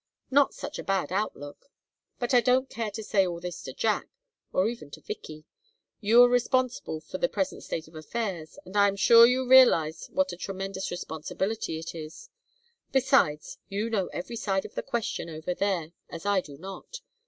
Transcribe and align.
Not 0.31 0.55
such 0.55 0.79
a 0.79 0.83
bad 0.83 1.11
outlook! 1.11 1.67
But 2.17 2.33
I 2.33 2.41
don't 2.41 2.71
care 2.71 2.89
to 2.89 3.03
say 3.03 3.27
all 3.27 3.39
this 3.39 3.61
to 3.61 3.71
Jack 3.71 4.07
or 4.51 4.67
even 4.67 4.89
to 4.89 4.99
Vicky. 4.99 5.45
You 5.99 6.23
are 6.23 6.27
responsible 6.27 7.01
for 7.01 7.19
the 7.19 7.29
present 7.29 7.61
state 7.61 7.87
of 7.87 7.93
affairs, 7.93 8.57
and 8.65 8.75
I 8.75 8.87
am 8.87 8.95
sure 8.95 9.27
you 9.27 9.47
realize 9.47 10.07
what 10.11 10.31
a 10.33 10.37
tremendous 10.37 10.89
responsibility 10.89 11.77
it 11.77 11.93
is. 11.93 12.29
Besides, 12.91 13.59
you 13.69 13.91
know 13.91 14.07
every 14.07 14.37
side 14.37 14.65
of 14.65 14.73
the 14.73 14.81
question 14.81 15.29
over 15.29 15.53
there 15.53 15.91
as 16.09 16.25
I 16.25 16.41
do 16.41 16.57
not. 16.57 17.01